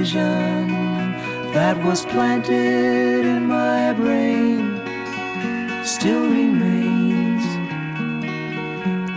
[0.00, 0.68] vision
[1.52, 4.80] that was planted in my brain
[5.84, 7.44] still remains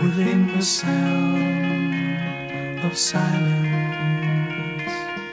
[0.02, 2.04] within the sound
[2.84, 3.93] of silence.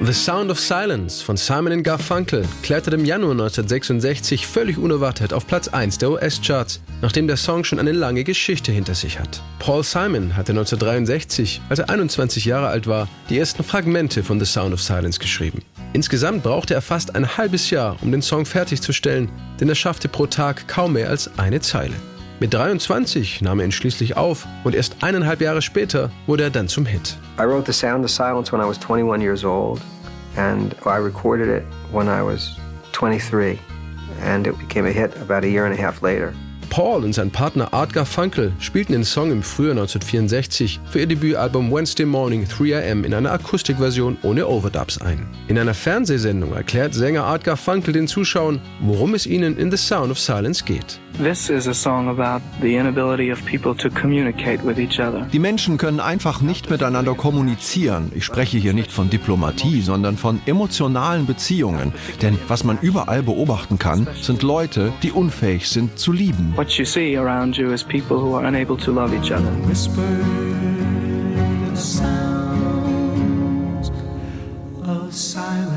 [0.04, 5.68] The Sound of Silence von Simon Garfunkel kletterte im Januar 1966 völlig unerwartet auf Platz
[5.68, 9.44] 1 der US-Charts, nachdem der Song schon eine lange Geschichte hinter sich hat.
[9.60, 14.46] Paul Simon hatte 1963, als er 21 Jahre alt war, die ersten Fragmente von The
[14.48, 15.62] Sound of Silence geschrieben.
[15.94, 20.26] Insgesamt brauchte er fast ein halbes Jahr, um den Song fertigzustellen, denn er schaffte pro
[20.26, 21.94] Tag kaum mehr als eine Zeile.
[22.42, 26.68] Mit 23 nahm er ihn schließlich auf und erst eineinhalb Jahre später wurde er dann
[26.68, 27.16] zum Hit.
[27.40, 29.80] I wrote The Sound of Silence when I was 21 years old
[30.38, 32.58] and I recorded it when I was
[32.92, 33.60] 23
[34.20, 36.34] and it became a hit about a year and a half later.
[36.72, 41.70] Paul und sein Partner Art Garfunkel spielten den Song im Frühjahr 1964 für ihr Debütalbum
[41.70, 45.28] Wednesday Morning 3am in einer Akustikversion ohne Overdubs ein.
[45.50, 50.12] In einer Fernsehsendung erklärt Sänger Art Garfunkel den Zuschauern, worum es ihnen in The Sound
[50.12, 51.02] of Silence geht.
[55.34, 58.12] Die Menschen können einfach nicht miteinander kommunizieren.
[58.16, 61.94] Ich spreche hier nicht von Diplomatie, sondern von emotionalen Beziehungen.
[62.22, 66.54] Denn was man überall beobachten kann, sind Leute, die unfähig sind zu lieben.
[66.62, 69.50] What you see around you is people who are unable to love each other.
[69.68, 70.06] Whisper
[71.66, 73.90] the sounds
[74.88, 75.72] of silence.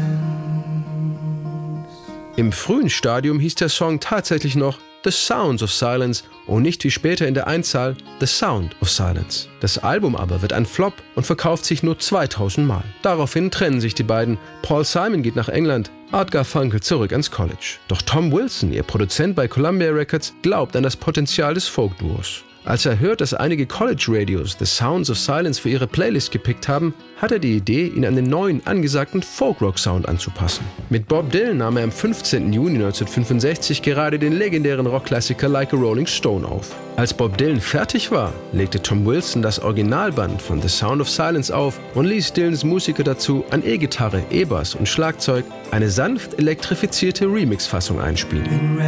[2.37, 6.91] Im frühen Stadium hieß der Song tatsächlich noch The Sounds of Silence und nicht wie
[6.91, 9.49] später in der Einzahl The Sound of Silence.
[9.61, 12.85] Das Album aber wird ein Flop und verkauft sich nur 2000 Mal.
[13.01, 14.37] Daraufhin trennen sich die beiden.
[14.61, 17.79] Paul Simon geht nach England, Art Garfunkel zurück ans College.
[17.89, 22.45] Doch Tom Wilson, ihr Produzent bei Columbia Records, glaubt an das Potenzial des Folk-Duos.
[22.67, 26.95] Als er hört, dass einige College-Radios The Sounds of Silence für ihre Playlist gepickt haben,
[27.19, 30.65] hat er die Idee, ihn an den neuen angesagten Folk-Rock-Sound anzupassen.
[30.89, 32.51] Mit Bob Dylan nahm er am 15.
[32.55, 36.75] Juni 1965 gerade den legendären Rockklassiker Like a Rolling Stone auf.
[36.97, 41.55] Als Bob Dylan fertig war, legte Tom Wilson das Originalband von The Sound of Silence
[41.55, 48.00] auf und ließ Dylans Musiker dazu an E-Gitarre, E-Bass und Schlagzeug eine sanft elektrifizierte Remix-Fassung
[48.00, 48.78] einspielen.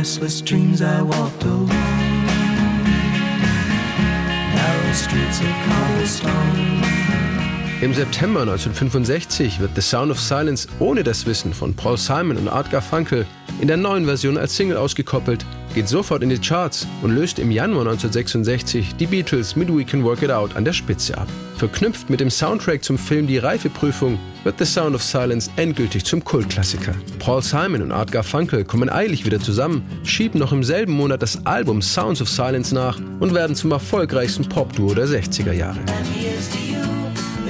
[7.83, 12.49] Im September 1965 wird The Sound of Silence ohne das Wissen von Paul Simon und
[12.49, 13.27] Art Garfunkel
[13.61, 15.45] in der neuen Version als Single ausgekoppelt,
[15.75, 20.05] geht sofort in die Charts und löst im Januar 1966 die Beatles mit We Can
[20.05, 21.29] Work It Out an der Spitze ab.
[21.57, 26.25] Verknüpft mit dem Soundtrack zum Film Die Reifeprüfung wird The Sound of Silence endgültig zum
[26.25, 26.95] Kultklassiker.
[27.19, 31.45] Paul Simon und Art Garfunkel kommen eilig wieder zusammen, schieben noch im selben Monat das
[31.45, 35.79] Album Sounds of Silence nach und werden zum erfolgreichsten Popduo der 60er Jahre.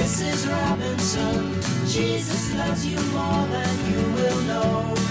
[0.06, 0.46] Mrs.
[0.46, 1.56] Robinson.
[1.86, 5.05] Jesus loves you more than you will know.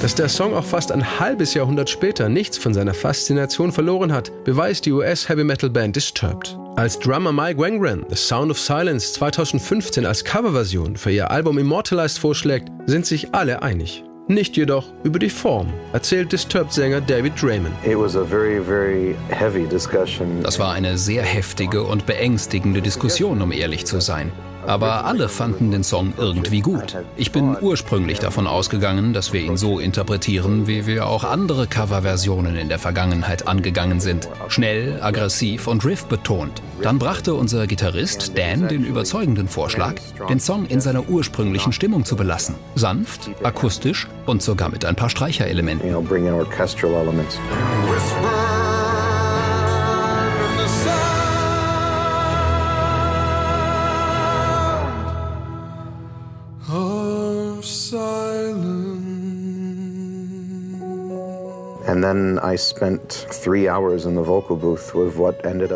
[0.00, 4.30] Dass der Song auch fast ein halbes Jahrhundert später nichts von seiner Faszination verloren hat,
[4.44, 6.56] beweist die US-Heavy-Metal-Band Disturbed.
[6.76, 12.20] Als Drummer Mike Wangren The Sound of Silence 2015 als Coverversion für ihr Album Immortalized
[12.20, 14.04] vorschlägt, sind sich alle einig.
[14.28, 17.74] Nicht jedoch über die Form, erzählt Disturbed-Sänger David Draymond.
[17.84, 20.44] It was a very, very heavy discussion.
[20.44, 24.30] Das war eine sehr heftige und beängstigende Diskussion, um ehrlich zu sein.
[24.68, 26.94] Aber alle fanden den Song irgendwie gut.
[27.16, 32.54] Ich bin ursprünglich davon ausgegangen, dass wir ihn so interpretieren, wie wir auch andere Coverversionen
[32.56, 34.28] in der Vergangenheit angegangen sind.
[34.48, 36.60] Schnell, aggressiv und riff betont.
[36.82, 39.94] Dann brachte unser Gitarrist Dan den überzeugenden Vorschlag,
[40.28, 42.54] den Song in seiner ursprünglichen Stimmung zu belassen.
[42.74, 45.88] Sanft, akustisch und sogar mit ein paar Streicherelementen.
[45.88, 46.02] You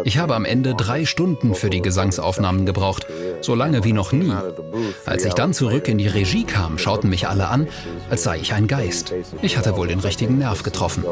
[0.04, 3.06] Ich habe am Ende drei Stunden für die Gesangsaufnahmen gebraucht,
[3.40, 4.32] so lange wie noch nie.
[5.06, 7.69] Als ich dann zurück in die Regie kam, schauten mich alle an,
[8.10, 9.12] als sei ich ein Geist.
[9.40, 11.04] Ich hatte wohl den richtigen Nerv getroffen.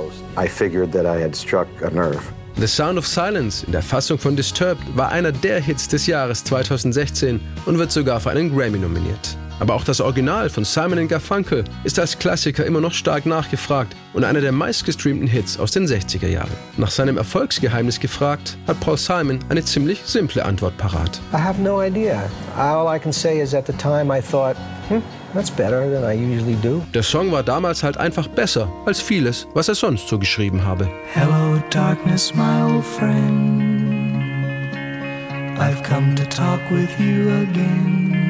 [2.56, 6.44] The Sound of Silence in der Fassung von Disturbed war einer der Hits des Jahres
[6.44, 9.36] 2016 und wird sogar für einen Grammy nominiert.
[9.60, 14.24] Aber auch das Original von Simon Garfunkel ist als Klassiker immer noch stark nachgefragt und
[14.24, 16.50] einer der meistgestreamten Hits aus den 60er Jahren.
[16.78, 21.20] Nach seinem Erfolgsgeheimnis gefragt, hat Paul Simon eine ziemlich simple Antwort parat.
[21.32, 22.22] I have no idea.
[22.56, 24.56] All I can say is at the time I thought,
[24.88, 25.00] hmm,
[25.34, 26.82] that's better than I usually do.
[26.94, 30.88] Der Song war damals halt einfach besser als vieles, was er sonst so geschrieben habe.
[31.12, 33.68] Hello, darkness, my old friend.
[35.58, 38.29] I've come to talk with you again.